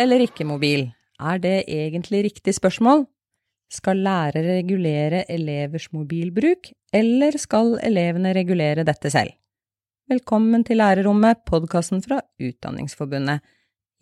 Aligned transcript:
eller 0.00 0.24
ikke 0.24 0.46
mobil? 0.48 0.88
Er 1.20 1.40
det 1.42 1.56
egentlig 1.68 2.24
riktig 2.30 2.54
spørsmål? 2.56 3.04
Skal 3.70 4.00
lærere 4.02 4.56
regulere 4.56 5.22
elevers 5.30 5.90
mobilbruk, 5.92 6.72
eller 6.92 7.36
skal 7.38 7.76
elevene 7.86 8.32
regulere 8.34 8.86
dette 8.88 9.12
selv? 9.12 9.36
Velkommen 10.10 10.64
til 10.66 10.80
Lærerrommet, 10.80 11.44
podkasten 11.46 12.02
fra 12.02 12.18
Utdanningsforbundet. 12.40 13.44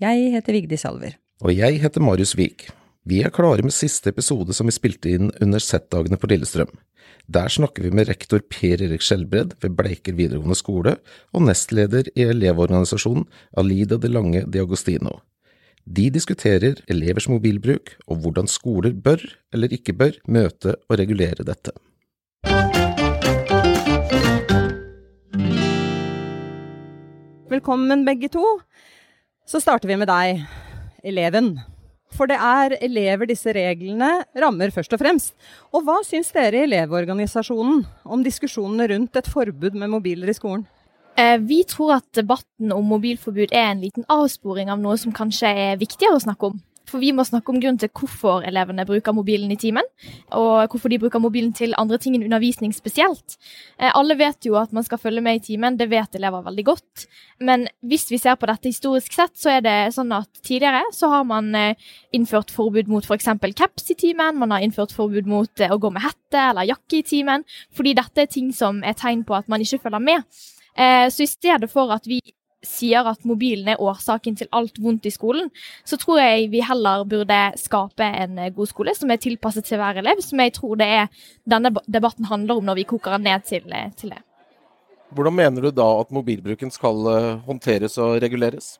Jeg 0.01 0.31
heter 0.33 0.57
Vigdis 0.57 0.87
Salver. 0.87 1.19
Og 1.45 1.53
jeg 1.53 1.83
heter 1.83 2.01
Marius 2.01 2.37
Wiik. 2.39 2.71
Vi 3.05 3.21
er 3.25 3.35
klare 3.35 3.65
med 3.65 3.75
siste 3.75 4.13
episode 4.15 4.55
som 4.57 4.69
vi 4.69 4.77
spilte 4.77 5.11
inn 5.13 5.33
under 5.43 5.61
Z-dagene 5.61 6.17
på 6.17 6.31
Lillestrøm. 6.31 6.71
Der 7.29 7.53
snakker 7.53 7.85
vi 7.85 7.93
med 7.93 8.09
rektor 8.09 8.41
Per 8.41 8.81
Erik 8.87 9.05
Skjelbred 9.05 9.59
ved 9.61 9.75
Bleiker 9.77 10.17
videregående 10.17 10.57
skole 10.57 10.97
og 11.35 11.45
nestleder 11.45 12.09
i 12.17 12.25
Elevorganisasjonen 12.31 13.27
Alida 13.61 13.99
de 14.01 14.09
Lange 14.13 14.47
de 14.49 14.63
Agostino. 14.65 15.19
De 15.89 16.11
diskuterer 16.13 16.83
elevers 16.93 17.31
mobilbruk 17.33 17.95
og 18.13 18.19
hvordan 18.21 18.49
skoler 18.51 18.93
bør 18.93 19.23
eller 19.57 19.73
ikke 19.73 19.95
bør 19.97 20.19
møte 20.29 20.75
og 20.85 20.99
regulere 21.01 21.47
dette. 21.49 21.73
Velkommen 27.49 28.05
begge 28.05 28.29
to. 28.29 28.45
Så 29.49 29.63
starter 29.65 29.89
vi 29.89 29.97
med 29.97 30.11
deg, 30.13 30.45
eleven. 31.09 31.55
For 32.13 32.29
det 32.29 32.37
er 32.37 32.77
elever 32.85 33.29
disse 33.31 33.53
reglene 33.57 34.11
rammer 34.37 34.75
først 34.75 34.93
og 34.93 35.01
fremst. 35.01 35.33
Og 35.73 35.89
hva 35.89 36.03
syns 36.05 36.29
dere 36.37 36.67
i 36.67 36.67
Elevorganisasjonen 36.69 37.87
om 38.05 38.25
diskusjonene 38.27 38.91
rundt 38.93 39.17
et 39.17 39.33
forbud 39.33 39.73
med 39.73 39.97
mobiler 39.97 40.29
i 40.29 40.37
skolen? 40.37 40.69
Eh, 41.19 41.39
vi 41.43 41.65
tror 41.67 41.97
at 41.97 42.07
debatten 42.15 42.73
om 42.73 42.87
mobilforbud 42.93 43.51
er 43.51 43.73
en 43.73 43.83
liten 43.83 44.07
avsporing 44.13 44.71
av 44.71 44.79
noe 44.79 44.95
som 45.01 45.15
kanskje 45.15 45.51
er 45.51 45.81
viktigere 45.81 46.15
å 46.15 46.23
snakke 46.23 46.53
om. 46.53 46.61
For 46.89 47.03
vi 47.03 47.11
må 47.13 47.25
snakke 47.27 47.53
om 47.53 47.59
grunnen 47.61 47.81
til 47.81 47.91
hvorfor 47.93 48.45
elevene 48.49 48.87
bruker 48.89 49.13
mobilen 49.13 49.51
i 49.53 49.59
timen, 49.61 49.85
og 50.33 50.71
hvorfor 50.73 50.89
de 50.89 51.01
bruker 51.03 51.21
mobilen 51.21 51.51
til 51.57 51.77
andre 51.77 51.99
ting 52.01 52.17
enn 52.17 52.25
undervisning 52.25 52.73
spesielt. 52.73 53.37
Eh, 53.77 53.91
alle 53.91 54.17
vet 54.17 54.49
jo 54.49 54.57
at 54.61 54.73
man 54.73 54.87
skal 54.87 55.01
følge 55.03 55.21
med 55.25 55.41
i 55.41 55.45
timen, 55.51 55.77
det 55.77 55.91
vet 55.91 56.17
elever 56.17 56.47
veldig 56.47 56.65
godt. 56.71 57.07
Men 57.45 57.67
hvis 57.85 58.09
vi 58.13 58.21
ser 58.23 58.39
på 58.41 58.49
dette 58.49 58.71
historisk 58.71 59.13
sett, 59.19 59.35
så 59.37 59.59
er 59.59 59.65
det 59.67 59.77
sånn 59.97 60.15
at 60.17 60.31
tidligere 60.41 60.87
så 60.97 61.13
har 61.13 61.27
man 61.29 61.51
eh, 61.59 61.91
innført 62.17 62.55
forbud 62.55 62.89
mot 62.89 63.05
f.eks. 63.05 63.33
For 63.39 63.59
caps 63.59 63.91
i 63.93 63.99
timen, 63.99 64.39
man 64.41 64.55
har 64.55 64.65
innført 64.65 64.95
forbud 64.97 65.29
mot 65.29 65.67
å 65.69 65.81
gå 65.83 65.93
med 65.93 66.07
hette 66.07 66.47
eller 66.51 66.71
jakke 66.73 67.03
i 67.03 67.07
timen, 67.07 67.45
fordi 67.77 67.99
dette 67.99 68.25
er 68.25 68.33
ting 68.33 68.55
som 68.57 68.81
er 68.87 68.97
tegn 68.97 69.27
på 69.29 69.37
at 69.37 69.51
man 69.51 69.61
ikke 69.65 69.83
følger 69.85 70.09
med. 70.13 70.41
Eh, 70.79 71.09
så 71.11 71.23
i 71.23 71.31
stedet 71.31 71.71
for 71.73 71.91
at 71.95 72.07
vi 72.07 72.21
sier 72.65 73.07
at 73.07 73.25
mobilen 73.27 73.71
er 73.71 73.83
årsaken 73.83 74.37
til 74.39 74.49
alt 74.55 74.79
vondt 74.83 75.07
i 75.07 75.13
skolen, 75.15 75.51
så 75.87 75.99
tror 75.99 76.21
jeg 76.21 76.49
vi 76.53 76.63
heller 76.67 77.05
burde 77.09 77.39
skape 77.59 78.07
en 78.07 78.39
eh, 78.39 78.53
god 78.55 78.71
skole 78.71 78.95
som 78.99 79.11
er 79.11 79.21
tilpasset 79.23 79.67
til 79.67 79.81
hver 79.81 79.99
elev, 80.03 80.23
som 80.23 80.43
jeg 80.43 80.55
tror 80.59 80.79
det 80.79 80.89
er 81.03 81.13
denne 81.49 81.75
debatten 81.87 82.31
handler 82.31 82.59
om 82.59 82.67
når 82.71 82.81
vi 82.81 82.89
koker 82.95 83.17
den 83.17 83.27
ned 83.31 83.47
til, 83.47 83.67
eh, 83.75 83.91
til 83.99 84.15
det. 84.15 84.23
Hvordan 85.15 85.35
mener 85.35 85.65
du 85.65 85.71
da 85.73 85.87
at 86.03 86.11
mobilbruken 86.13 86.71
skal 86.71 87.07
håndteres 87.47 87.95
og 87.97 88.19
reguleres? 88.21 88.75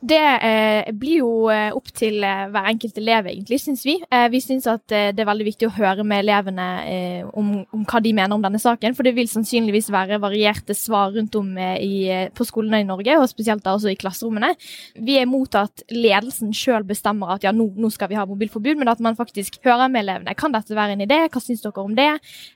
Det 0.00 0.18
eh, 0.18 0.92
blir 0.94 1.20
jo 1.20 1.30
eh, 1.52 1.70
opp 1.74 1.90
til 1.94 2.22
eh, 2.26 2.46
hver 2.52 2.68
enkelt 2.70 2.96
elev, 2.98 3.28
egentlig, 3.30 3.58
syns 3.62 3.84
vi. 3.86 3.96
Eh, 4.10 4.26
vi 4.32 4.40
syns 4.42 4.66
at 4.70 4.94
eh, 4.94 5.10
det 5.14 5.22
er 5.22 5.28
veldig 5.28 5.46
viktig 5.46 5.68
å 5.68 5.74
høre 5.76 6.04
med 6.06 6.22
elevene 6.22 6.66
eh, 6.88 7.28
om, 7.38 7.52
om, 7.74 7.84
hva 7.88 8.00
de 8.02 8.12
mener 8.16 8.34
om 8.36 8.42
denne 8.44 8.60
saken. 8.62 8.96
For 8.96 9.06
det 9.06 9.14
vil 9.16 9.30
sannsynligvis 9.30 9.90
være 9.92 10.20
varierte 10.22 10.76
svar 10.78 11.12
rundt 11.16 11.36
om 11.38 11.52
i, 11.58 12.06
på 12.34 12.46
skolene 12.48 12.82
i 12.82 12.86
Norge, 12.88 13.18
og 13.20 13.28
spesielt 13.30 13.64
da 13.66 13.74
også 13.76 13.92
i 13.92 13.98
klasserommene. 13.98 14.52
Vi 14.96 15.18
er 15.18 15.26
imot 15.26 15.58
at 15.58 15.84
ledelsen 15.92 16.54
sjøl 16.56 16.86
bestemmer 16.88 17.34
at 17.36 17.46
ja, 17.46 17.52
nå, 17.54 17.68
nå, 17.76 17.90
skal 17.92 18.10
vi 18.12 18.18
ha 18.18 18.26
mobilforbud, 18.28 18.80
men 18.80 18.90
at 18.92 19.02
man 19.04 19.18
faktisk 19.18 19.60
hører 19.66 19.90
med 19.92 20.06
elevene. 20.06 20.36
Kan 20.38 20.54
dette 20.54 20.76
være 20.78 20.96
en 20.96 21.04
idé? 21.04 21.20
Hva 21.26 21.42
syns 21.42 21.64
dere 21.64 21.84
om 21.84 21.96
det? 21.98 22.10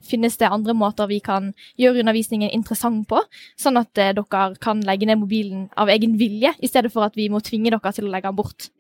Finnes 0.07 0.39
det 0.41 0.51
andre 0.51 0.77
måter 0.77 1.11
vi 1.11 1.21
kan 1.25 1.53
gjøre 1.81 2.05
undervisningen 2.05 2.55
interessant 2.55 3.07
på, 3.11 3.21
sånn 3.61 3.81
at 3.83 3.93
dere 3.95 4.47
kan 4.63 4.81
legge 4.87 5.09
ned 5.09 5.21
mobilen 5.21 5.67
av 5.77 5.91
egen 5.93 6.17
vilje, 6.21 6.55
i 6.63 6.71
stedet 6.71 6.93
for 6.95 7.07
at 7.07 7.17
vi 7.19 7.26
må 7.33 7.43
tvinge 7.45 7.73
dere 7.73 7.93
til 7.93 8.09
å 8.09 8.13
legge 8.13 8.31
den 8.31 8.39
bort. 8.39 8.71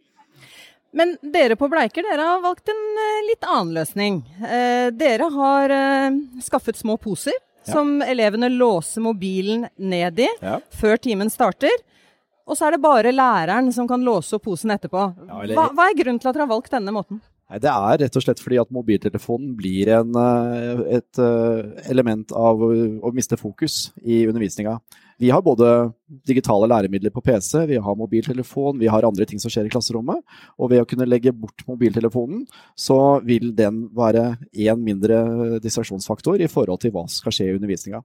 Men 0.97 1.17
dere 1.21 1.59
på 1.61 1.69
Bleiker 1.69 2.07
dere 2.07 2.25
har 2.25 2.45
valgt 2.45 2.71
en 2.73 2.79
uh, 2.97 3.27
litt 3.27 3.45
annen 3.45 3.75
løsning. 3.77 4.23
Uh, 4.41 4.89
dere 4.97 5.29
har 5.35 5.75
uh, 5.75 6.17
skaffet 6.45 6.79
små 6.79 6.97
poser 7.01 7.35
ja. 7.35 7.75
som 7.75 7.99
elevene 8.05 8.49
låser 8.55 9.05
mobilen 9.05 9.67
ned 9.77 10.25
i 10.25 10.31
ja. 10.41 10.57
før 10.73 10.97
timen 11.03 11.33
starter. 11.33 11.75
Og 12.47 12.57
så 12.57 12.69
er 12.69 12.77
det 12.77 12.85
bare 12.85 13.13
læreren 13.13 13.73
som 13.75 13.89
kan 13.91 14.05
låse 14.07 14.39
opp 14.39 14.47
posen 14.47 14.73
etterpå. 14.73 15.09
Hva, 15.29 15.71
hva, 15.75 15.89
er 15.89 15.99
grunnen 15.99 16.23
til 16.23 16.31
at 16.31 16.37
dere 16.37 16.47
har 16.47 16.55
valgt 16.55 16.73
denne 16.73 16.95
måten? 16.95 17.19
Nei, 17.51 17.59
Det 17.63 17.71
er 17.71 17.99
rett 18.05 18.17
og 18.19 18.23
slett 18.23 18.41
fordi 18.43 18.61
at 18.63 18.71
mobiltelefonen 18.75 19.51
blir 19.59 19.91
en, 19.99 20.15
et 20.87 21.21
element 21.91 22.31
av 22.39 22.63
å 22.63 23.13
miste 23.15 23.39
fokus 23.39 23.91
i 24.07 24.23
undervisninga. 24.31 24.79
Vi 25.19 25.31
har 25.33 25.41
både 25.41 25.93
digitale 26.29 26.69
læremidler 26.69 27.13
på 27.15 27.23
PC, 27.25 27.63
vi 27.71 27.79
har 27.81 27.97
mobiltelefon, 27.97 28.77
vi 28.79 28.91
har 28.93 29.07
andre 29.09 29.25
ting 29.25 29.41
som 29.41 29.53
skjer 29.53 29.69
i 29.69 29.73
klasserommet. 29.73 30.21
Og 30.61 30.71
ved 30.73 30.83
å 30.83 30.89
kunne 30.89 31.09
legge 31.09 31.33
bort 31.33 31.65
mobiltelefonen, 31.69 32.45
så 32.77 33.19
vil 33.25 33.55
den 33.57 33.87
være 33.97 34.35
én 34.53 34.83
mindre 34.83 35.61
distraksjonsfaktor 35.65 36.45
i 36.45 36.51
forhold 36.53 36.85
til 36.85 36.93
hva 36.93 37.07
som 37.07 37.23
skal 37.23 37.37
skje 37.39 37.49
i 37.49 37.57
undervisninga. 37.57 38.03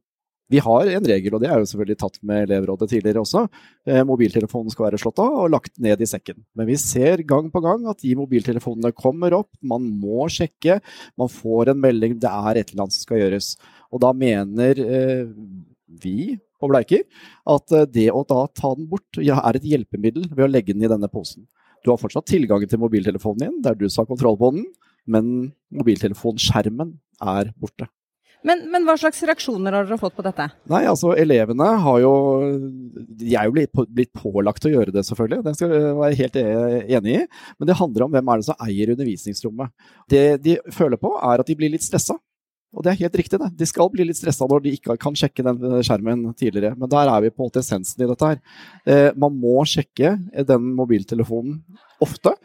Vi 0.52 0.60
har 0.60 0.90
en 0.92 1.06
regel, 1.08 1.36
og 1.36 1.40
det 1.44 1.48
er 1.48 1.62
jo 1.62 1.68
selvfølgelig 1.70 2.00
tatt 2.02 2.18
med 2.28 2.44
elevrådet 2.44 2.90
tidligere 2.92 3.22
også. 3.24 3.46
Eh, 3.88 4.02
mobiltelefonen 4.08 4.74
skal 4.74 4.90
være 4.90 5.00
slått 5.00 5.22
av 5.24 5.38
og 5.46 5.52
lagt 5.54 5.80
ned 5.80 6.04
i 6.04 6.08
sekken. 6.10 6.42
Men 6.60 6.68
vi 6.68 6.76
ser 6.80 7.24
gang 7.28 7.48
på 7.54 7.62
gang 7.64 7.86
at 7.88 8.04
de 8.04 8.12
mobiltelefonene 8.20 8.92
kommer 8.96 9.38
opp, 9.38 9.52
man 9.64 9.86
må 10.02 10.28
sjekke, 10.32 10.82
man 11.20 11.32
får 11.32 11.72
en 11.72 11.84
melding, 11.86 12.18
det 12.20 12.32
er 12.32 12.60
et 12.60 12.74
eller 12.74 12.86
annet 12.86 12.98
som 12.98 13.06
skal 13.06 13.24
gjøres. 13.24 13.54
Og 13.96 14.04
da 14.04 14.12
mener 14.16 14.84
eh, 14.84 15.24
vi 16.04 16.36
på 16.62 16.70
Bleiker, 16.72 17.06
at 17.56 17.78
eh, 17.78 17.88
det 17.90 18.10
å 18.14 18.24
da 18.30 18.44
ta 18.58 18.74
den 18.78 18.90
bort 18.92 19.22
ja, 19.22 19.40
er 19.42 19.60
et 19.60 19.68
hjelpemiddel 19.68 20.30
ved 20.32 20.46
å 20.48 20.52
legge 20.52 20.76
den 20.76 20.86
i 20.86 20.92
denne 20.92 21.10
posen. 21.12 21.48
Du 21.82 21.90
har 21.92 22.02
fortsatt 22.02 22.30
tilgangen 22.30 22.70
til 22.70 22.82
mobiltelefonen 22.82 23.48
din, 23.48 23.58
der 23.66 23.78
du 23.78 23.88
sa 23.90 24.06
ha 24.06 24.10
kontroll 24.10 24.38
på 24.38 24.54
den, 24.56 24.68
men 25.10 25.32
mobiltelefonskjermen 25.74 26.94
er 27.26 27.52
borte. 27.58 27.90
Men, 28.48 28.64
men, 28.74 28.86
hva 28.88 28.96
slags 28.98 29.22
reaksjoner 29.28 29.76
har 29.76 29.86
dere 29.86 30.02
fått 30.02 30.16
på 30.18 30.24
dette? 30.26 30.48
Nei, 30.72 30.82
altså 30.90 31.12
Elevene 31.14 31.68
har 31.84 32.00
jo 32.02 32.14
De 32.90 33.36
er 33.38 33.46
jo 33.46 33.54
blitt, 33.54 33.84
blitt 33.94 34.12
pålagt 34.18 34.66
å 34.66 34.72
gjøre 34.72 34.94
det, 34.96 35.04
selvfølgelig. 35.06 35.44
Det 35.46 35.54
skal 35.58 35.76
jeg 35.76 35.92
være 36.00 36.18
helt 36.24 36.40
e-, 36.42 36.82
enig 36.98 37.16
i. 37.20 37.22
Men 37.62 37.70
det 37.70 37.78
handler 37.78 38.08
om 38.08 38.16
hvem 38.16 38.32
er 38.34 38.42
det 38.42 38.48
som 38.50 38.66
eier 38.66 38.94
undervisningsrommet. 38.96 39.74
Det 40.10 40.26
de 40.42 40.58
føler 40.74 41.02
på, 41.02 41.14
er 41.22 41.44
at 41.44 41.52
de 41.52 41.58
blir 41.60 41.74
litt 41.74 41.86
stressa. 41.86 42.18
Og 42.72 42.86
det 42.86 42.94
er 42.94 43.02
helt 43.02 43.18
riktig, 43.20 43.40
det. 43.42 43.50
De 43.60 43.68
skal 43.68 43.90
bli 43.92 44.06
litt 44.08 44.20
stressa 44.20 44.48
når 44.48 44.64
de 44.64 44.74
ikke 44.78 44.96
kan 45.02 45.16
sjekke 45.18 45.44
den 45.44 45.82
skjermen 45.84 46.24
tidligere. 46.40 46.74
Men 46.80 46.92
der 46.92 47.12
er 47.12 47.26
vi 47.26 47.32
på 47.34 47.42
en 47.42 47.50
måte 47.50 47.60
essensen 47.60 48.04
i 48.04 48.08
dette 48.08 48.30
her. 48.30 48.40
Eh, 48.88 49.10
man 49.20 49.36
må 49.36 49.66
sjekke 49.68 50.14
den 50.48 50.72
mobiltelefonen 50.78 51.60
ofte. 52.04 52.38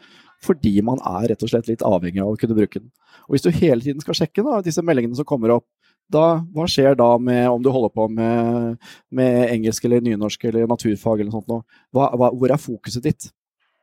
Fordi 0.43 0.75
man 0.85 0.99
er 1.01 1.31
rett 1.31 1.43
og 1.43 1.49
slett 1.49 1.69
litt 1.69 1.83
avhengig 1.85 2.21
av 2.21 2.35
å 2.35 2.39
kunne 2.39 2.57
bruke 2.57 2.79
den. 2.79 2.91
Og 3.25 3.35
hvis 3.35 3.45
du 3.47 3.49
hele 3.55 3.81
tiden 3.81 4.03
skal 4.03 4.19
sjekke 4.19 4.43
da, 4.45 4.59
disse 4.65 4.83
meldingene 4.85 5.17
som 5.17 5.27
kommer 5.27 5.55
opp, 5.55 5.65
da, 6.13 6.39
hva 6.55 6.67
skjer 6.71 6.95
da 6.95 7.09
med 7.19 7.49
om 7.49 7.63
du 7.63 7.67
holder 7.73 7.91
på 7.91 8.05
med, 8.07 8.77
med 9.11 9.49
engelsk 9.51 9.87
eller 9.87 10.05
nynorsk 10.05 10.45
eller 10.47 10.69
naturfag 10.69 11.19
eller 11.19 11.33
noe 11.33 11.41
sånt? 11.41 11.73
Hva, 11.95 12.29
hvor 12.31 12.53
er 12.53 12.61
fokuset 12.61 13.03
ditt? 13.03 13.27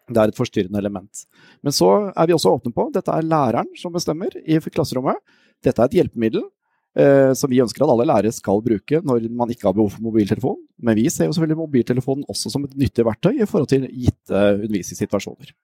Det 0.09 0.21
er 0.21 0.31
et 0.31 0.37
forstyrrende 0.37 0.81
element. 0.81 1.25
Men 1.65 1.73
så 1.73 1.91
er 2.13 2.29
vi 2.29 2.37
også 2.37 2.55
åpne 2.57 2.73
på 2.77 2.91
dette 2.93 3.13
er 3.13 3.29
læreren 3.29 3.69
som 3.81 3.93
bestemmer 3.93 4.33
i 4.45 4.59
klasserommet. 4.61 5.21
Dette 5.65 5.83
er 5.83 5.91
et 5.91 5.99
hjelpemiddel 6.01 6.45
eh, 6.45 7.33
som 7.39 7.51
vi 7.51 7.63
ønsker 7.65 7.85
at 7.85 7.93
alle 7.95 8.09
lærere 8.11 8.33
skal 8.35 8.63
bruke 8.65 9.01
når 9.05 9.29
man 9.33 9.53
ikke 9.55 9.69
har 9.69 9.77
behov 9.77 9.93
for 9.97 10.05
mobiltelefon. 10.05 10.59
Men 10.85 10.99
vi 11.01 11.09
ser 11.13 11.29
jo 11.29 11.37
selvfølgelig 11.37 11.63
mobiltelefonen 11.63 12.27
også 12.31 12.53
som 12.53 12.67
et 12.69 12.77
nyttig 12.79 13.07
verktøy 13.07 13.39
i 13.39 13.49
forhold 13.49 13.71
til 13.73 13.89
gitte 13.89 14.43
undervisningssituasjoner. 14.61 15.55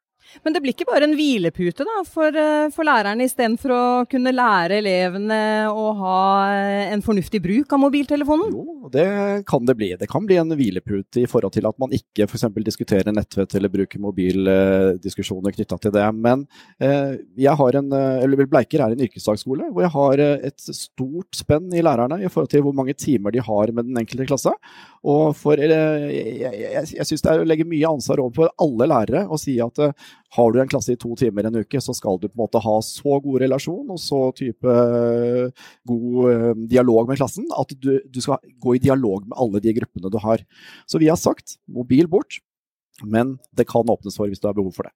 Men 0.44 0.54
det 0.54 0.62
blir 0.62 0.74
ikke 0.74 0.88
bare 0.88 1.06
en 1.08 1.16
hvilepute 1.18 1.84
da, 1.86 2.00
for, 2.08 2.34
eh, 2.36 2.68
for 2.74 2.86
lærerne, 2.86 3.26
istedenfor 3.26 3.74
å 3.74 3.82
kunne 4.10 4.32
lære 4.34 4.78
elevene 4.80 5.40
å 5.70 5.86
ha 5.98 6.20
eh, 6.54 6.92
en 6.94 7.02
fornuftig 7.04 7.42
bruk 7.44 7.72
av 7.74 7.82
mobiltelefonen? 7.82 8.54
Jo, 8.54 8.90
det 8.92 9.06
kan 9.50 9.66
det 9.68 9.76
bli. 9.78 9.90
Det 10.00 10.08
kan 10.10 10.26
bli 10.28 10.38
en 10.40 10.54
hvilepute 10.56 11.24
i 11.24 11.28
forhold 11.30 11.54
til 11.56 11.68
at 11.68 11.78
man 11.82 11.94
ikke 11.96 12.28
f.eks. 12.28 12.46
diskuterer 12.70 13.14
nettvett 13.14 13.56
eller 13.58 13.72
bruker 13.72 14.02
mobildiskusjoner 14.02 15.56
knytta 15.56 15.80
til 15.82 15.94
det. 15.96 16.06
Men 16.16 16.46
eh, 16.78 17.18
jeg 17.40 17.56
har 17.62 17.80
en, 17.82 17.92
eh, 17.96 18.22
eller 18.24 18.48
Bleiker 18.50 18.84
er 18.84 18.94
en 18.94 19.04
yrkesfagskole 19.04 19.68
hvor 19.70 19.84
jeg 19.84 19.94
har 19.94 20.24
et 20.50 20.70
stort 20.74 21.36
spenn 21.36 21.68
i 21.76 21.84
lærerne 21.84 22.20
i 22.22 22.30
forhold 22.30 22.50
til 22.52 22.64
hvor 22.64 22.76
mange 22.76 22.96
timer 22.98 23.34
de 23.34 23.42
har 23.44 23.74
med 23.74 23.90
den 23.90 24.00
enkelte 24.00 24.28
klasse. 24.30 24.54
Og 25.10 25.34
for, 25.38 25.60
eh, 25.60 26.06
jeg, 26.12 26.54
jeg, 26.60 26.88
jeg 26.98 27.08
syns 27.08 27.24
det 27.24 27.34
er 27.34 27.44
å 27.44 27.48
legge 27.48 27.68
mye 27.68 27.90
ansvar 27.90 28.22
over 28.22 28.36
på 28.36 28.48
alle 28.64 28.88
lærere 28.90 29.26
å 29.30 29.38
si 29.40 29.56
at 29.64 29.80
har 30.36 30.52
du 30.52 30.60
en 30.62 30.70
klasse 30.70 30.94
i 30.94 30.98
to 31.00 31.14
timer 31.18 31.48
en 31.48 31.60
uke, 31.62 31.80
så 31.82 31.94
skal 31.96 32.20
du 32.20 32.28
på 32.28 32.36
en 32.36 32.42
måte 32.44 32.62
ha 32.62 32.76
så 32.86 33.18
god 33.22 33.40
relasjon 33.42 33.90
og 33.90 33.98
så 34.02 34.20
type 34.38 34.74
eh, 34.74 35.66
god 35.88 36.30
eh, 36.30 36.52
dialog 36.70 37.10
med 37.10 37.20
klassen 37.20 37.48
at 37.58 37.74
du, 37.78 37.96
du 38.06 38.20
skal 38.22 38.38
gå 38.62 38.76
i 38.76 38.82
dialog 38.82 39.26
med 39.26 39.38
alle 39.40 39.62
de 39.64 39.74
gruppene 39.80 40.12
du 40.12 40.20
har. 40.22 40.44
Så 40.86 41.02
vi 41.02 41.10
har 41.10 41.18
sagt 41.20 41.58
mobil 41.70 42.10
bort, 42.10 42.38
men 43.02 43.38
det 43.56 43.68
kan 43.70 43.88
åpnes 43.90 44.18
for 44.18 44.30
hvis 44.30 44.42
du 44.42 44.48
har 44.50 44.56
behov 44.58 44.74
for 44.76 44.88
det. 44.88 44.94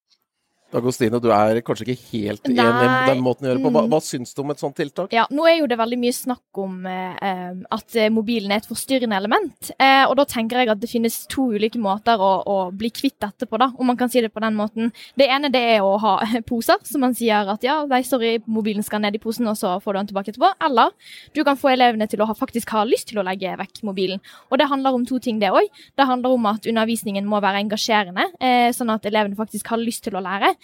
Agostine, 0.74 1.20
du 1.22 1.28
er 1.34 1.60
kanskje 1.64 1.86
ikke 1.86 2.08
helt 2.10 2.48
enig 2.50 2.64
med 2.64 3.08
den 3.10 3.22
måten 3.22 3.46
å 3.46 3.50
gjøre 3.50 3.62
på. 3.62 3.70
Hva, 3.70 3.84
mm. 3.84 3.92
hva 3.92 4.00
syns 4.02 4.34
du 4.34 4.42
om 4.42 4.50
et 4.50 4.62
sånt 4.62 4.76
tiltak? 4.78 5.12
Ja, 5.14 5.26
Nå 5.34 5.46
er 5.48 5.58
jo 5.60 5.68
det 5.70 5.78
veldig 5.78 5.98
mye 6.02 6.14
snakk 6.16 6.60
om 6.60 6.86
eh, 6.90 7.52
at 7.74 7.98
eh, 7.98 8.10
mobilen 8.12 8.52
er 8.52 8.62
et 8.62 8.68
forstyrrende 8.68 9.18
element. 9.18 9.70
Eh, 9.78 10.02
og 10.08 10.16
da 10.18 10.26
tenker 10.28 10.60
jeg 10.60 10.72
at 10.72 10.80
det 10.82 10.90
finnes 10.90 11.20
to 11.30 11.46
ulike 11.54 11.80
måter 11.82 12.20
å, 12.20 12.32
å, 12.50 12.56
bli 12.74 12.90
kvitt 12.94 13.20
dette 13.22 13.46
på, 13.46 13.60
da, 13.60 13.70
om 13.78 13.90
man 13.90 13.98
kan 14.00 14.10
si 14.10 14.22
det 14.24 14.32
på 14.34 14.42
den 14.42 14.56
måten. 14.58 14.90
Det 15.18 15.28
ene 15.30 15.50
det 15.54 15.62
er 15.76 15.86
å 15.86 15.94
ha 16.02 16.16
poser, 16.50 16.82
som 16.88 17.04
man 17.06 17.14
sier 17.16 17.50
at 17.54 17.66
ja, 17.66 17.80
nei, 17.90 18.02
sorry, 18.06 18.36
mobilen 18.46 18.86
skal 18.86 19.04
ned 19.04 19.18
i 19.18 19.22
posen, 19.22 19.48
og 19.50 19.58
så 19.60 19.76
får 19.84 19.94
du 19.94 20.00
den 20.00 20.10
tilbake 20.12 20.34
etterpå. 20.34 20.52
Eller 20.66 20.90
du 21.36 21.44
kan 21.46 21.60
få 21.60 21.70
elevene 21.74 22.08
til 22.10 22.24
å 22.24 22.28
ha, 22.30 22.36
faktisk 22.38 22.74
ha 22.74 22.84
lyst 22.88 23.12
til 23.12 23.22
å 23.22 23.26
legge 23.26 23.54
vekk 23.60 23.84
mobilen. 23.86 24.22
Og 24.50 24.58
det 24.58 24.68
handler 24.70 24.98
om 24.98 25.06
to 25.06 25.20
ting, 25.22 25.38
det 25.42 25.54
òg. 25.54 25.70
Det 25.94 26.08
handler 26.08 26.34
om 26.34 26.50
at 26.50 26.66
undervisningen 26.70 27.30
må 27.30 27.38
være 27.44 27.62
engasjerende, 27.62 28.28
eh, 28.42 28.68
sånn 28.74 28.90
at 28.94 29.06
elevene 29.06 29.38
faktisk 29.38 29.70
har 29.70 29.82
lyst 29.82 30.06
til 30.08 30.18
å 30.18 30.24
lære. 30.24 30.54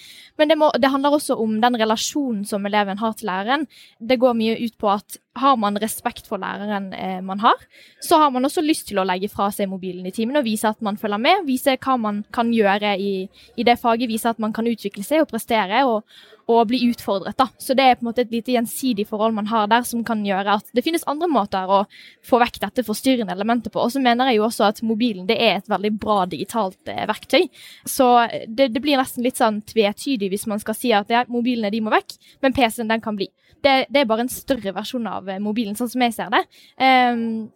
Men 0.40 0.50
det, 0.50 0.56
må, 0.60 0.70
det, 0.78 0.90
handler 0.92 1.16
også 1.16 1.36
om 1.42 1.58
den 1.62 1.76
relasjonen 1.80 2.44
som 2.48 2.66
eleven 2.66 3.00
har 3.00 3.16
til 3.16 3.28
læreren. 3.28 3.66
Det 4.00 4.20
går 4.20 4.38
mye 4.38 4.56
ut 4.62 4.76
på 4.80 4.92
at 4.92 5.18
har 5.38 5.56
man 5.56 5.78
respekt 5.78 6.26
for 6.26 6.42
læreren 6.42 6.90
eh, 6.96 7.20
man 7.22 7.38
har, 7.40 7.54
så 8.02 8.18
har 8.18 8.32
man 8.34 8.44
også 8.44 8.64
lyst 8.64 8.88
til 8.88 8.98
å 8.98 9.06
legge 9.06 9.30
fra 9.30 9.46
seg 9.54 9.70
mobilen 9.70 10.08
i 10.08 10.14
timen 10.14 10.40
og 10.40 10.46
vise 10.48 10.68
at 10.68 10.82
man 10.82 10.98
følger 10.98 11.22
med. 11.22 11.46
Vise 11.46 11.76
hva 11.78 11.96
man 12.00 12.24
kan 12.34 12.50
gjøre 12.54 12.96
i, 12.98 13.12
i 13.56 13.66
det 13.66 13.78
faget. 13.78 14.10
Vise 14.10 14.32
at 14.32 14.42
man 14.42 14.52
kan 14.56 14.66
utvikle 14.66 15.06
seg 15.06 15.22
og 15.22 15.30
prestere. 15.30 15.84
og 15.86 16.02
og 16.50 16.66
bli 16.70 16.80
utfordret. 16.90 17.36
da. 17.38 17.48
Så 17.58 17.74
det 17.78 17.84
er 17.84 17.96
på 17.96 18.04
en 18.04 18.10
måte 18.10 18.24
et 18.24 18.32
lite 18.32 18.54
gjensidig 18.54 19.06
forhold 19.08 19.34
man 19.36 19.50
har 19.50 19.68
der, 19.70 19.84
som 19.86 20.02
kan 20.06 20.24
gjøre 20.26 20.58
at 20.58 20.72
det 20.74 20.84
finnes 20.84 21.06
andre 21.10 21.28
måter 21.30 21.70
å 21.70 21.84
få 22.26 22.40
vekk 22.42 22.60
dette 22.64 22.84
forstyrrende 22.86 23.34
elementet 23.36 23.72
på. 23.72 23.82
Og 23.82 23.92
så 23.94 24.02
mener 24.02 24.30
jeg 24.30 24.40
jo 24.40 24.46
også 24.48 24.66
at 24.70 24.82
mobilen 24.86 25.28
det 25.30 25.38
er 25.38 25.58
et 25.58 25.70
veldig 25.70 25.92
bra 26.00 26.24
digitalt 26.30 26.90
eh, 26.90 27.04
verktøy. 27.10 27.46
Så 27.88 28.08
det, 28.46 28.70
det, 28.74 28.82
blir 28.82 28.98
nesten 29.00 29.26
litt 29.26 29.40
sånn 29.40 29.62
tvetydig 29.66 30.32
hvis 30.32 30.48
man 30.50 30.62
skal 30.62 30.78
si 30.78 30.94
at 30.96 31.12
ja, 31.12 31.24
mobilene 31.30 31.72
de 31.72 31.82
må 31.84 31.92
vekk, 31.94 32.16
men 32.42 32.56
PC-en 32.56 32.90
den 32.90 33.04
kan 33.04 33.18
bli. 33.18 33.30
Det, 33.60 33.74
det, 33.90 34.02
er 34.02 34.08
bare 34.08 34.24
en 34.26 34.32
større 34.32 34.72
versjon 34.76 35.08
av 35.10 35.28
eh, 35.28 35.40
mobilen, 35.42 35.76
sånn 35.78 35.90
som 35.92 36.04
jeg 36.04 36.16
ser 36.16 36.30
det. 36.32 36.44
Um, 36.80 37.50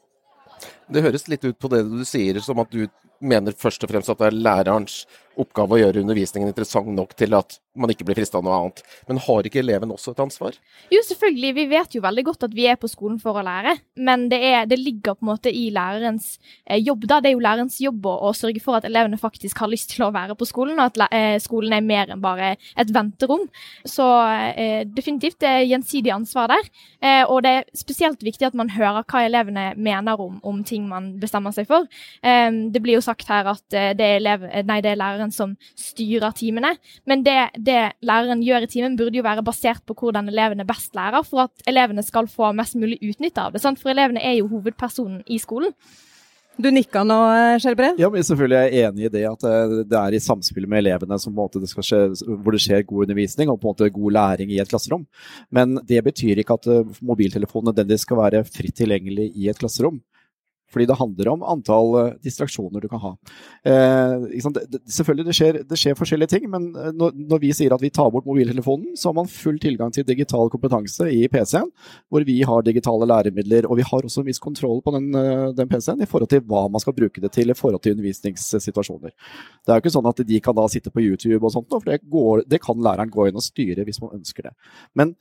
det 0.93 1.03
høres 1.05 1.29
litt 1.33 1.45
ut 1.45 1.59
på 1.61 1.71
det 1.73 1.83
du 1.89 2.05
sier 2.09 2.39
som 2.45 2.61
at 2.63 2.73
du 2.73 2.87
mener 3.25 3.57
først 3.57 3.85
og 3.85 3.93
fremst 3.93 4.13
at 4.13 4.21
det 4.21 4.29
er 4.29 4.37
lærerens 4.37 5.05
oppgave 5.41 5.77
å 5.77 5.83
gjøre 5.83 6.05
undervisningen 6.05 6.51
interessant 6.51 6.91
nok 6.95 7.15
til 7.19 7.37
at 7.39 7.59
man 7.75 7.91
ikke 7.91 8.07
blir 8.07 8.19
frista 8.19 8.39
av 8.39 8.45
noe 8.47 8.57
annet. 8.57 8.83
Men 9.09 9.21
har 9.25 9.47
ikke 9.47 9.61
eleven 9.61 9.93
også 9.95 10.15
et 10.15 10.23
ansvar? 10.23 10.57
Jo, 10.95 11.01
selvfølgelig. 11.07 11.51
Vi 11.57 11.65
vet 11.73 11.97
jo 11.97 12.03
veldig 12.05 12.25
godt 12.29 12.47
at 12.47 12.55
vi 12.55 12.69
er 12.71 12.79
på 12.81 12.91
skolen 12.91 13.19
for 13.23 13.39
å 13.39 13.45
lære. 13.45 13.77
Men 14.07 14.29
det, 14.31 14.39
er, 14.47 14.69
det 14.71 14.79
ligger 14.79 15.17
på 15.17 15.27
en 15.27 15.31
måte 15.33 15.51
i 15.51 15.67
lærerens 15.75 16.37
eh, 16.65 16.79
jobb. 16.79 17.07
da. 17.11 17.21
Det 17.23 17.33
er 17.33 17.37
jo 17.37 17.43
lærerens 17.45 17.81
jobb 17.83 18.07
å, 18.07 18.15
å, 18.29 18.33
sørge 18.37 18.63
for 18.63 18.79
at 18.79 18.87
elevene 18.87 19.19
faktisk 19.21 19.63
har 19.63 19.73
lyst 19.73 19.91
til 19.95 20.07
å 20.07 20.13
være 20.15 20.37
på 20.39 20.49
skolen, 20.49 20.79
og 20.79 20.93
at 20.93 21.15
eh, 21.15 21.37
skolen 21.43 21.75
er 21.75 21.87
mer 21.87 22.15
enn 22.15 22.23
bare 22.23 22.55
et 22.79 22.95
venterom. 22.95 23.47
Så 23.89 24.07
eh, 24.55 24.85
definitivt 24.87 25.41
det 25.43 25.51
er 25.51 25.67
gjensidig 25.67 26.15
ansvar 26.15 26.53
der. 26.55 26.71
Eh, 27.03 27.25
og 27.27 27.43
det 27.47 27.57
er 27.59 27.69
spesielt 27.77 28.23
viktig 28.25 28.49
at 28.49 28.59
man 28.59 28.71
hører 28.75 29.03
hva 29.03 29.25
elevene 29.27 29.73
mener 29.75 30.21
om, 30.23 30.39
om 30.47 30.63
ting 30.67 30.87
man 30.91 31.15
bestemmer 31.23 31.55
seg 31.57 31.67
for. 31.71 31.89
Eh, 32.23 32.51
det 32.71 32.83
blir 32.85 33.01
jo 33.01 33.05
sagt 33.05 33.27
her 33.31 33.51
at 33.57 33.67
eh, 33.75 33.93
det 33.99 34.07
er, 34.07 34.21
elev, 34.23 34.47
nei, 34.69 34.81
det 34.85 34.95
er 34.95 35.01
læreren 35.01 35.24
læreren 35.25 35.33
som 35.33 35.57
styrer 35.77 36.33
timene. 36.35 36.77
Men 37.07 37.25
det, 37.25 37.51
det 37.57 37.95
læreren 38.03 38.43
gjør 38.43 38.65
i 38.65 38.71
timen, 38.71 38.97
burde 38.97 39.17
jo 39.17 39.25
være 39.25 39.45
basert 39.45 39.85
på 39.87 39.95
hvordan 39.95 40.29
elevene 40.29 40.67
best 40.67 40.95
lærer, 40.95 41.25
for 41.25 41.49
at 41.49 41.53
elevene 41.67 42.03
skal 42.03 42.27
få 42.29 42.53
mest 42.53 42.77
mulig 42.77 42.99
utnytte 43.03 43.41
av 43.41 43.53
det. 43.53 43.63
Sant? 43.63 43.81
For 43.81 43.91
elevene 43.91 44.23
er 44.23 44.39
jo 44.39 44.49
hovedpersonen 44.49 45.23
i 45.27 45.39
skolen. 45.39 45.73
Du 46.55 46.69
nikka 46.71 47.03
nå, 47.03 47.17
Skjelbred? 47.59 47.97
Ja, 47.99 48.07
men 48.09 48.23
selvfølgelig 48.23 48.57
er 48.57 48.69
jeg 48.71 48.87
enig 48.87 49.09
i 49.09 49.11
det. 49.11 49.25
At 49.27 49.43
det 49.91 49.99
er 49.99 50.15
i 50.15 50.21
samspill 50.23 50.69
med 50.71 50.85
elevene 50.85 51.19
som, 51.19 51.35
det 51.35 51.67
skje, 51.67 52.05
hvor 52.31 52.55
det 52.55 52.61
skjer 52.63 52.85
god 52.87 53.09
undervisning 53.09 53.51
og 53.51 53.59
på 53.59 53.67
en 53.67 53.73
måte 53.73 53.91
god 53.91 54.15
læring 54.15 54.53
i 54.55 54.61
et 54.63 54.71
klasserom. 54.71 55.03
Men 55.51 55.81
det 55.83 56.05
betyr 56.07 56.39
ikke 56.39 56.55
at 56.55 56.69
eh, 56.71 57.01
mobiltelefonen 57.03 57.73
nødvendigvis 57.73 58.07
skal 58.07 58.23
være 58.23 58.45
fritt 58.47 58.79
tilgjengelig 58.79 59.33
i 59.35 59.51
et 59.51 59.59
klasserom. 59.59 59.99
Fordi 60.75 60.89
det 60.91 60.99
handler 60.99 61.31
om 61.31 61.45
antall 61.55 61.93
uh, 61.95 62.15
distraksjoner 62.25 62.83
du 62.83 62.89
kan 62.91 63.03
ha. 63.03 63.13
Eh, 63.65 64.15
det, 64.35 64.81
selvfølgelig, 64.91 65.27
det 65.29 65.37
skjer, 65.39 65.59
det 65.71 65.79
skjer, 65.79 65.97
forskjellige 65.99 66.33
ting, 66.35 66.49
men 66.51 66.67
eh, 66.75 66.91
når, 66.97 67.15
når, 67.15 67.43
vi 67.45 67.53
sier 67.57 67.75
at 67.75 67.83
vi 67.83 67.93
tar 67.95 68.11
bort 68.15 68.27
mobiltelefonen, 68.27 68.97
så 68.99 69.11
har 69.11 69.17
man 69.21 69.31
full 69.31 69.61
tilgang 69.63 69.93
til 69.95 70.07
digital 70.09 70.51
kompetanse 70.53 71.07
i 71.13 71.23
PC-en, 71.31 71.71
hvor 72.11 72.27
vi 72.27 72.41
har 72.47 72.67
digitale 72.67 73.09
læremidler. 73.09 73.69
Og 73.71 73.79
vi 73.79 73.87
har 73.87 74.09
også 74.09 74.25
en 74.25 74.29
viss 74.29 74.43
kontroll 74.43 74.83
på 74.85 74.97
den, 74.97 75.11
uh, 75.15 75.53
den 75.57 75.71
PC-en 75.71 76.03
i 76.03 76.11
forhold 76.11 76.33
til 76.33 76.43
hva 76.49 76.67
man 76.73 76.83
skal 76.83 76.97
bruke 76.97 77.23
det 77.23 77.31
til 77.37 77.55
i 77.55 77.59
forhold 77.59 77.85
til 77.85 77.95
undervisningssituasjoner. 77.97 79.15
Det 79.15 79.73
er 79.73 79.79
jo 79.79 79.85
ikke 79.85 79.95
sånn 79.95 80.11
at 80.11 80.25
de 80.27 80.43
kan 80.43 80.59
da 80.59 80.67
sitte 80.73 80.93
på 80.95 81.05
YouTube 81.05 81.43
og 81.45 81.55
sånt, 81.55 81.71
for 81.71 81.87
det, 81.87 82.03
går, 82.11 82.45
det 82.51 82.63
kan 82.65 82.83
læreren 82.83 83.13
gå 83.15 83.31
inn 83.31 83.39
og 83.39 83.47
styre 83.47 83.87
hvis 83.87 84.03
man 84.03 84.19
ønsker 84.19 84.51
det. 84.51 84.57
Men 84.99 85.15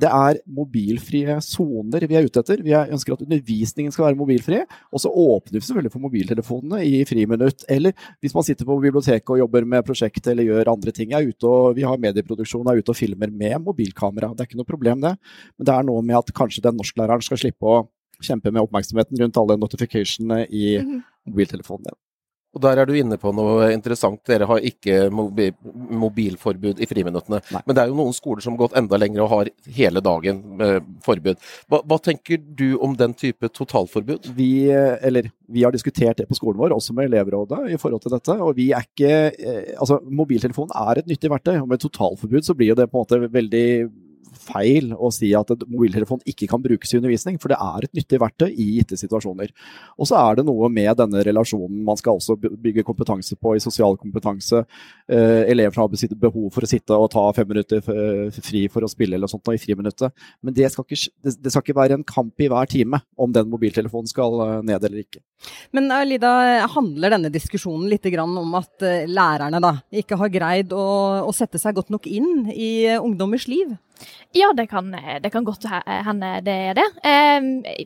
det 0.00 0.10
er 0.10 0.40
mobilfrie 0.50 1.36
soner 1.44 2.06
vi 2.08 2.16
er 2.18 2.26
ute 2.26 2.42
etter. 2.42 2.62
Vi 2.64 2.74
ønsker 2.74 3.14
at 3.14 3.22
undervisningen 3.24 3.94
skal 3.94 4.08
være 4.08 4.18
mobilfri. 4.18 4.60
Og 4.90 5.02
så 5.04 5.10
åpner 5.10 5.58
vi 5.58 5.62
selvfølgelig 5.64 5.94
for 5.94 6.04
mobiltelefonene 6.04 6.82
i 6.86 7.02
friminutt. 7.08 7.66
Eller 7.70 7.94
hvis 8.24 8.34
man 8.34 8.46
sitter 8.46 8.68
på 8.68 8.78
biblioteket 8.82 9.34
og 9.36 9.42
jobber 9.44 9.68
med 9.70 9.86
prosjekt 9.86 10.26
eller 10.30 10.48
gjør 10.48 10.72
andre 10.74 10.94
ting. 10.94 11.14
Ute 11.14 11.50
og, 11.50 11.74
vi 11.78 11.86
har 11.86 12.00
medieproduksjon, 12.02 12.66
er 12.68 12.82
ute 12.82 12.94
og 12.94 12.98
filmer 12.98 13.30
med 13.30 13.58
mobilkamera. 13.64 14.32
Det 14.34 14.44
er 14.44 14.50
ikke 14.50 14.62
noe 14.62 14.72
problem, 14.72 15.04
det. 15.04 15.14
Men 15.58 15.70
det 15.70 15.76
er 15.76 15.86
noe 15.86 16.02
med 16.02 16.18
at 16.20 16.34
kanskje 16.36 16.64
den 16.66 16.78
norsklæreren 16.80 17.24
skal 17.24 17.40
slippe 17.40 17.70
å 17.70 17.84
kjempe 18.24 18.50
med 18.50 18.62
oppmerksomheten 18.62 19.18
rundt 19.20 19.38
alle 19.40 19.58
notificationene 19.60 20.44
i 20.48 20.78
mobiltelefonen 20.78 21.02
mobiltelefonen. 21.24 21.94
Og 22.54 22.62
der 22.62 22.80
er 22.80 22.86
du 22.86 22.94
inne 22.96 23.18
på 23.20 23.32
noe 23.34 23.68
interessant. 23.74 24.20
Dere 24.28 24.46
har 24.48 24.62
ikke 24.62 25.08
mobil, 25.14 25.52
mobilforbud 26.04 26.82
i 26.82 26.88
friminuttene. 26.88 27.40
Nei. 27.54 27.62
Men 27.66 27.76
det 27.76 27.82
er 27.82 27.90
jo 27.90 27.98
noen 27.98 28.14
skoler 28.16 28.44
som 28.44 28.54
har 28.54 28.64
gått 28.64 28.76
enda 28.78 29.00
lenger 29.00 29.24
og 29.24 29.32
har 29.32 29.50
hele 29.76 30.02
dagen 30.04 30.40
med 30.60 30.86
forbud. 31.04 31.40
Hva, 31.72 31.82
hva, 31.82 31.98
tenker 32.04 32.38
du 32.38 32.76
om 32.84 32.94
den 32.98 33.16
type 33.18 33.50
totalforbud? 33.50 34.30
Vi, 34.38 34.52
eller, 34.70 35.30
vi 35.50 35.66
har 35.66 35.74
diskutert 35.74 36.22
det 36.22 36.28
på 36.30 36.38
skolen 36.38 36.60
vår, 36.62 36.76
også 36.76 36.94
med 36.94 37.10
elevrådet, 37.10 37.64
i 37.74 37.80
forhold 37.80 38.04
til 38.06 38.14
dette. 38.14 38.38
Og 38.38 38.54
vi 38.58 38.70
er 38.72 38.86
ikke 38.86 39.12
eh, 39.32 39.60
Altså, 39.74 39.98
mobiltelefonen 40.06 40.72
er 40.78 41.00
et 41.00 41.08
nyttig 41.10 41.28
verktøy, 41.32 41.56
og 41.58 41.68
med 41.68 41.82
totalforbud 41.82 42.46
så 42.46 42.54
blir 42.56 42.70
jo 42.70 42.78
det 42.78 42.86
på 42.90 42.96
en 42.96 43.02
måte 43.02 43.32
veldig 43.34 43.66
feil 44.44 44.92
å 44.94 45.10
si 45.14 45.30
at 45.36 45.52
mobiltelefon 45.64 46.22
ikke 46.28 46.48
kan 46.50 46.62
brukes 46.64 46.92
i 46.92 46.98
undervisning, 47.00 47.38
for 47.42 47.52
det 47.52 47.58
er 47.60 47.86
et 47.86 47.96
nyttig 47.96 48.20
verktøy 48.22 48.48
i 48.50 48.68
gitte 48.78 48.98
situasjoner. 49.00 49.52
Og 49.98 50.10
så 50.10 50.18
er 50.20 50.40
det 50.40 50.46
noe 50.48 50.70
med 50.72 50.92
denne 51.00 51.24
relasjonen 51.26 51.84
man 51.86 51.98
skal 52.00 52.18
også 52.18 52.36
bygge 52.38 52.84
kompetanse 52.86 53.36
på 53.40 53.54
i 53.56 53.62
sosial 53.62 53.98
kompetanse. 54.00 54.64
Eh, 55.08 55.44
elever 55.52 55.80
har 55.80 55.92
behov 56.20 56.50
for 56.54 56.64
å 56.64 56.70
sitte 56.70 56.96
og 56.96 57.10
ta 57.12 57.24
fem 57.36 57.48
minutter 57.50 57.82
fri 57.84 58.64
for 58.72 58.84
å 58.84 58.90
spille 58.90 59.18
eller 59.18 59.30
sånt 59.30 59.48
i 59.52 59.60
friminuttet. 59.60 60.12
Men 60.44 60.56
det 60.56 60.70
skal, 60.72 60.86
ikke, 60.88 61.12
det 61.24 61.52
skal 61.52 61.64
ikke 61.64 61.78
være 61.78 61.98
en 61.98 62.06
kamp 62.06 62.40
i 62.40 62.48
hver 62.50 62.68
time 62.70 63.00
om 63.20 63.32
den 63.34 63.50
mobiltelefonen 63.52 64.10
skal 64.10 64.40
eh, 64.46 64.58
ned 64.66 64.84
eller 64.84 65.04
ikke. 65.04 65.22
Men 65.76 65.90
Lida, 66.08 66.32
handler 66.72 67.16
denne 67.16 67.32
diskusjonen 67.32 67.88
litt 67.90 68.06
om 68.20 68.54
at 68.58 68.84
eh, 68.86 69.08
lærerne 69.10 69.60
da, 69.62 69.74
ikke 69.92 70.18
har 70.20 70.32
greid 70.32 70.74
å, 70.76 70.84
å 71.28 71.32
sette 71.36 71.60
seg 71.60 71.76
godt 71.76 71.92
nok 71.94 72.08
inn 72.10 72.48
i 72.52 72.86
ungdommers 72.96 73.48
liv? 73.50 73.74
Ja, 74.34 74.48
det 74.56 74.66
kan, 74.70 74.90
det 75.22 75.30
kan 75.30 75.44
godt 75.46 75.64
hende 75.70 76.30
det 76.42 76.54
er 76.70 76.78
det. 76.78 76.86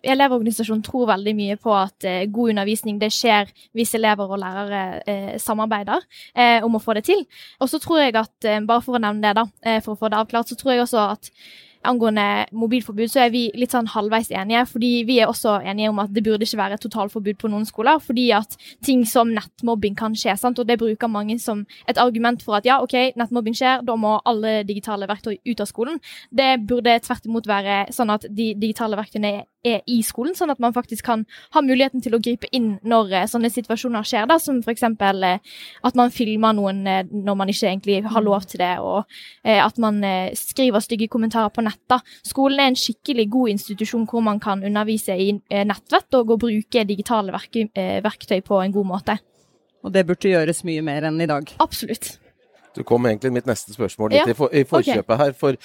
Elevorganisasjonen 0.00 0.82
tror 0.86 1.10
veldig 1.10 1.34
mye 1.36 1.58
på 1.60 1.74
at 1.76 2.06
eh, 2.08 2.24
god 2.32 2.54
undervisning 2.54 3.00
det 3.00 3.10
skjer 3.12 3.52
hvis 3.76 3.92
elever 3.98 4.32
og 4.32 4.40
lærere 4.40 5.02
eh, 5.04 5.34
samarbeider 5.42 6.00
eh, 6.32 6.64
om 6.64 6.78
å 6.78 6.82
få 6.82 6.96
det 6.96 7.04
til. 7.10 7.26
Og 7.60 7.68
så 7.68 7.80
tror 7.82 8.00
jeg 8.00 8.16
at, 8.16 8.50
bare 8.64 8.84
for 8.84 8.96
å 8.96 9.02
nevne 9.02 9.28
det, 9.28 9.36
da, 9.36 9.80
for 9.84 9.94
å 9.94 10.00
få 10.00 10.08
det 10.08 10.22
avklart, 10.22 10.48
så 10.48 10.56
tror 10.56 10.74
jeg 10.74 10.86
også 10.86 11.04
at 11.18 11.32
angående 11.86 12.46
mobilforbud, 12.52 13.10
så 13.10 13.24
er 13.24 13.32
vi 13.34 13.44
litt 13.58 13.74
sånn 13.74 13.88
halvveis 13.92 14.30
enige. 14.34 14.64
Fordi 14.72 14.92
vi 15.08 15.18
er 15.22 15.30
også 15.30 15.58
enige 15.62 15.92
om 15.92 16.00
at 16.02 16.12
det 16.14 16.24
burde 16.26 16.46
ikke 16.46 16.60
være 16.60 16.78
et 16.78 16.84
totalforbud 16.86 17.38
på 17.40 17.50
noen 17.52 17.66
skoler. 17.68 18.00
Fordi 18.02 18.28
at 18.36 18.56
ting 18.84 19.04
som 19.08 19.32
nettmobbing 19.34 19.96
kan 19.98 20.16
skje. 20.18 20.36
sant? 20.38 20.58
Og 20.58 20.68
det 20.68 20.78
bruker 20.80 21.10
mange 21.10 21.38
som 21.42 21.64
et 21.88 21.98
argument 21.98 22.42
for 22.42 22.58
at 22.58 22.66
ja, 22.66 22.80
OK, 22.82 22.96
nettmobbing 23.18 23.56
skjer, 23.56 23.84
da 23.86 23.96
må 23.96 24.18
alle 24.24 24.62
digitale 24.68 25.08
verktøy 25.08 25.38
ut 25.46 25.60
av 25.60 25.70
skolen. 25.70 26.00
Det 26.30 26.56
burde 26.68 26.98
tvert 27.04 27.26
imot 27.26 27.48
være 27.48 27.86
sånn 27.94 28.10
at 28.10 28.26
de 28.28 28.52
digitale 28.58 28.98
verktøyene 28.98 29.46
er 29.66 29.80
i 29.90 29.98
skolen, 30.06 30.36
sånn 30.38 30.52
at 30.52 30.60
man 30.62 30.74
faktisk 30.76 31.06
kan 31.08 31.24
ha 31.54 31.62
muligheten 31.64 32.02
til 32.04 32.14
å 32.14 32.20
gripe 32.22 32.50
inn 32.54 32.76
når 32.86 33.14
uh, 33.14 33.24
sånne 33.30 33.50
situasjoner 33.52 34.06
skjer, 34.06 34.28
da, 34.30 34.38
som 34.42 34.60
f.eks. 34.62 34.84
Eh, 34.84 35.56
at 35.88 35.98
man 35.98 36.14
filmer 36.14 36.54
noen 36.56 36.84
uh, 36.86 37.00
når 37.10 37.38
man 37.40 37.52
ikke 37.52 37.70
egentlig 37.70 37.98
har 38.06 38.24
lov 38.24 38.46
til 38.48 38.62
det, 38.62 38.74
og 38.82 39.04
at 39.48 39.78
man 39.80 40.00
skriver 40.36 40.82
stygge 40.82 41.08
kommentarer 41.10 41.50
på 41.54 41.62
nett. 41.64 41.80
Da. 41.90 42.00
Skolen 42.26 42.60
er 42.62 42.70
en 42.70 42.78
skikkelig 42.78 43.26
god 43.32 43.52
institusjon 43.54 44.06
hvor 44.08 44.22
man 44.24 44.40
kan 44.42 44.62
undervise 44.64 45.16
i 45.16 45.30
nettvett 45.48 46.18
og 46.18 46.34
bruke 46.40 46.84
digitale 46.88 47.32
verktøy 47.32 48.40
på 48.44 48.60
en 48.62 48.74
god 48.74 48.88
måte. 48.92 49.18
Og 49.84 49.94
det 49.94 50.06
burde 50.08 50.32
gjøres 50.32 50.64
mye 50.68 50.84
mer 50.84 51.08
enn 51.08 51.20
i 51.22 51.30
dag? 51.30 51.54
Absolutt. 51.62 52.16
Du 52.78 52.84
kom 52.86 53.06
egentlig 53.10 53.32
mitt 53.34 53.48
neste 53.48 53.74
spørsmål 53.74 54.12
litt 54.14 54.22
ja. 54.22 54.32
i, 54.32 54.36
for, 54.38 54.52
i, 54.54 54.64
forkjøpet 54.68 55.14
okay. 55.14 55.24
her. 55.24 55.34
For 55.38 55.58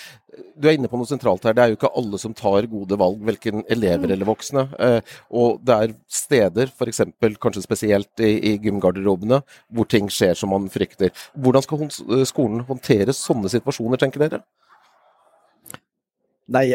du 0.57 0.67
er 0.67 0.77
inne 0.77 0.89
på 0.89 0.97
noe 0.97 1.09
sentralt 1.09 1.45
her. 1.45 1.55
Det 1.55 1.63
er 1.63 1.73
jo 1.73 1.77
ikke 1.77 1.91
alle 1.99 2.19
som 2.21 2.33
tar 2.37 2.67
gode 2.71 2.97
valg, 2.99 3.21
verken 3.27 3.61
elever 3.73 4.09
mm. 4.09 4.15
eller 4.15 4.29
voksne. 4.29 4.65
Eh, 4.87 5.13
og 5.43 5.61
det 5.65 5.77
er 5.77 5.95
steder, 6.21 6.73
f.eks. 6.73 7.03
kanskje 7.43 7.65
spesielt 7.65 8.23
i, 8.23 8.33
i 8.53 8.55
gymgarderobene, 8.63 9.43
hvor 9.73 9.89
ting 9.89 10.09
skjer 10.13 10.37
som 10.39 10.53
man 10.55 10.69
frykter. 10.73 11.13
Hvordan 11.37 11.65
skal 11.65 11.85
eh, 11.85 12.25
skolen 12.29 12.65
håndtere 12.69 13.15
sånne 13.17 13.51
situasjoner, 13.53 14.01
tenker 14.01 14.25
dere? 14.25 14.43
Nei, 16.51 16.65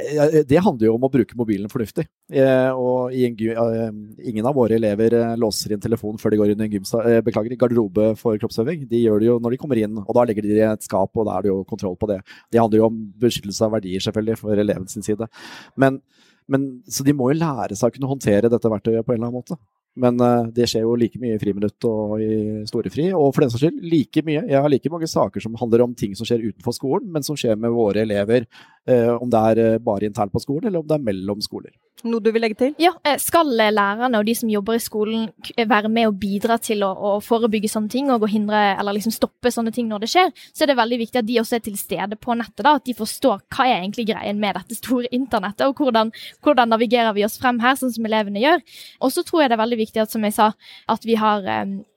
det 0.48 0.60
handler 0.64 0.88
jo 0.88 0.94
om 0.96 1.02
å 1.04 1.10
bruke 1.12 1.36
mobilen 1.36 1.68
fornuftig. 1.68 2.06
Eh, 2.32 2.70
og 2.72 3.12
ingen 3.12 4.46
av 4.48 4.56
våre 4.56 4.78
elever 4.78 5.12
eh, 5.18 5.34
låser 5.36 5.74
inn 5.74 5.82
telefonen 5.84 6.20
før 6.20 6.32
de 6.32 6.38
går 6.40 6.52
inn 6.54 6.62
i 6.62 6.68
en 6.70 6.76
gymsta, 6.78 7.02
eh, 7.04 7.20
beklager, 7.24 7.52
garderobe 7.60 8.14
for 8.16 8.40
kroppsøving. 8.40 8.86
De 8.88 9.02
gjør 9.02 9.20
det 9.20 9.28
jo 9.28 9.36
når 9.44 9.54
de 9.54 9.60
kommer 9.60 9.82
inn, 9.82 10.00
og 10.00 10.08
da 10.16 10.24
legger 10.24 10.46
de 10.46 10.54
det 10.54 10.62
i 10.62 10.70
et 10.70 10.88
skap, 10.88 11.12
og 11.12 11.28
da 11.28 11.36
er 11.36 11.44
det 11.44 11.52
jo 11.52 11.58
kontroll 11.68 11.98
på 12.00 12.08
det. 12.08 12.22
Det 12.48 12.62
handler 12.62 12.80
jo 12.80 12.88
om 12.88 13.02
beskyttelse 13.20 13.68
av 13.68 13.76
verdier, 13.76 14.04
selvfølgelig, 14.06 14.40
for 14.40 14.64
eleven 14.64 14.88
sin 14.88 15.04
side. 15.04 15.28
Men, 15.76 16.00
men, 16.48 16.68
så 16.88 17.04
de 17.04 17.16
må 17.18 17.28
jo 17.34 17.40
lære 17.42 17.76
seg 17.76 17.92
å 17.92 17.98
kunne 17.98 18.12
håndtere 18.14 18.48
dette 18.48 18.72
verktøyet 18.72 19.04
på 19.04 19.12
en 19.12 19.20
eller 19.20 19.28
annen 19.28 19.42
måte. 19.42 19.60
Men 19.98 20.20
uh, 20.22 20.46
det 20.54 20.68
skjer 20.70 20.84
jo 20.86 20.94
like 20.98 21.18
mye 21.20 21.36
i 21.36 21.40
friminutt 21.42 21.88
og 21.88 22.22
i 22.22 22.38
storefri. 22.68 23.08
Og 23.16 23.32
for 23.34 23.44
den 23.44 23.52
saks 23.52 23.64
skyld, 23.64 23.82
like 23.82 24.22
mye. 24.26 24.44
Jeg 24.46 24.62
har 24.62 24.70
like 24.72 24.92
mange 24.92 25.10
saker 25.10 25.42
som 25.44 25.58
handler 25.58 25.84
om 25.84 25.96
ting 25.98 26.14
som 26.18 26.28
skjer 26.28 26.44
utenfor 26.46 26.76
skolen, 26.76 27.10
men 27.14 27.26
som 27.26 27.38
skjer 27.38 27.58
med 27.60 27.74
våre 27.74 28.04
elever. 28.06 28.46
Uh, 28.88 29.16
om 29.18 29.30
det 29.32 29.44
er 29.52 29.62
uh, 29.74 29.82
bare 29.82 30.08
internt 30.10 30.34
på 30.34 30.42
skolen, 30.44 30.70
eller 30.70 30.84
om 30.84 30.88
det 30.88 30.98
er 30.98 31.06
mellom 31.10 31.42
skoler. 31.44 31.74
Noe 32.06 32.22
du 32.22 32.30
vil 32.30 32.44
legge 32.44 32.58
til? 32.60 32.74
Ja, 32.78 32.92
Skal 33.18 33.50
lærerne 33.50 34.20
og 34.20 34.26
de 34.28 34.34
som 34.38 34.50
jobber 34.52 34.76
i 34.78 34.82
skolen 34.82 35.26
være 35.58 35.90
med 35.90 36.10
og 36.10 36.18
bidra 36.20 36.58
til 36.62 36.84
å, 36.86 36.92
å 36.94 37.10
forebygge 37.24 37.70
sånne 37.72 37.90
ting 37.90 38.12
og 38.14 38.26
hindre 38.30 38.60
eller 38.78 38.94
liksom 38.94 39.14
stoppe 39.14 39.50
sånne 39.50 39.72
ting 39.74 39.88
når 39.90 40.04
det 40.04 40.10
skjer, 40.12 40.30
så 40.54 40.64
er 40.64 40.70
det 40.70 40.78
veldig 40.78 41.00
viktig 41.02 41.22
at 41.22 41.28
de 41.28 41.40
også 41.42 41.58
er 41.58 41.64
til 41.66 41.78
stede 41.80 42.18
på 42.20 42.36
nettet. 42.38 42.62
da, 42.62 42.76
At 42.78 42.86
de 42.86 42.94
forstår 42.98 43.42
hva 43.54 43.66
er 43.66 43.80
egentlig 43.80 44.08
greien 44.12 44.38
med 44.38 44.58
dette 44.60 44.78
store 44.78 45.10
internettet, 45.14 45.66
og 45.66 45.82
hvordan, 45.82 46.12
hvordan 46.44 46.74
navigerer 46.74 47.16
vi 47.16 47.26
oss 47.26 47.38
frem 47.40 47.58
her, 47.64 47.78
sånn 47.78 47.94
som 47.94 48.06
elevene 48.06 48.42
gjør. 48.42 48.62
Og 49.02 49.14
så 49.14 49.26
tror 49.26 49.42
jeg 49.42 49.50
det 49.50 49.58
er 49.58 49.64
veldig 49.64 49.82
viktig 49.82 50.04
at, 50.04 50.14
som 50.14 50.26
jeg 50.26 50.38
sa, 50.38 50.52
at 50.88 51.06
vi 51.08 51.18
har 51.18 51.46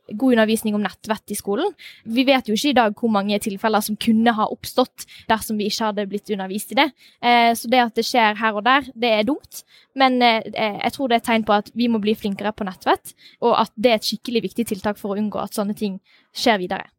god 0.10 0.36
undervisning 0.36 0.76
om 0.76 0.84
nettvett 0.84 1.34
i 1.34 1.38
skolen. 1.38 1.72
Vi 2.04 2.26
vet 2.28 2.50
jo 2.50 2.56
ikke 2.58 2.72
i 2.74 2.78
dag 2.78 2.96
hvor 2.98 3.12
mange 3.14 3.40
tilfeller 3.44 3.84
som 3.86 3.98
kunne 4.02 4.34
ha 4.36 4.48
oppstått 4.52 5.06
dersom 5.30 5.60
vi 5.62 5.70
ikke 5.70 5.90
hadde 5.90 6.08
blitt 6.12 6.32
undervist 6.34 6.74
i 6.74 6.80
det. 6.82 6.90
Eh, 7.24 7.52
så 7.58 7.72
det 7.72 7.84
at 7.84 7.98
det 7.98 8.08
skjer 8.08 8.40
her 8.42 8.58
og 8.58 8.66
der, 8.68 8.88
det 8.96 9.14
er 9.20 9.28
dumt. 9.28 9.64
Men 9.96 10.22
eh, 10.24 10.42
jeg 10.54 10.96
tror 10.96 11.12
det 11.12 11.20
er 11.20 11.24
et 11.24 11.30
tegn 11.32 11.48
på 11.48 11.58
at 11.58 11.72
vi 11.78 11.90
må 11.92 12.02
bli 12.04 12.16
flinkere 12.18 12.54
på 12.56 12.68
nettvett, 12.68 13.16
og 13.44 13.58
at 13.62 13.76
det 13.76 13.92
er 13.92 14.02
et 14.02 14.08
skikkelig 14.12 14.48
viktig 14.50 14.68
tiltak 14.74 15.00
for 15.02 15.14
å 15.14 15.22
unngå 15.22 15.42
at 15.44 15.58
sånne 15.58 15.78
ting 15.78 16.00
skjer 16.36 16.62
videre. 16.62 16.90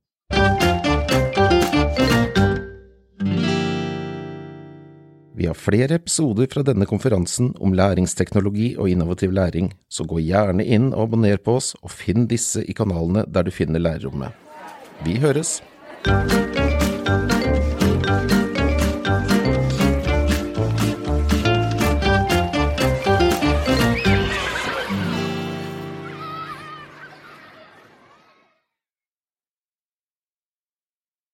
Vi 5.35 5.47
har 5.49 5.57
flere 5.57 5.97
episoder 5.97 6.49
fra 6.53 6.63
denne 6.67 6.85
konferansen 6.89 7.55
om 7.61 7.73
læringsteknologi 7.73 8.75
og 8.77 8.91
innovativ 8.93 9.33
læring, 9.33 9.73
så 9.89 10.05
gå 10.05 10.21
gjerne 10.21 10.65
inn 10.65 10.91
og 10.93 11.07
abonner 11.07 11.41
på 11.41 11.57
oss, 11.57 11.73
og 11.81 11.95
finn 11.95 12.29
disse 12.29 12.65
i 12.69 12.77
kanalene 12.77 13.25
der 13.29 13.49
du 13.49 13.53
finner 13.55 13.81
lærerrommet. 13.81 14.37
Vi 15.07 15.17
høres! 15.23 15.63